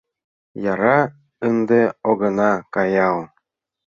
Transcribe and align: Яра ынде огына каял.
Яра 0.71 0.99
ынде 1.47 1.81
огына 2.09 2.51
каял. 2.73 3.17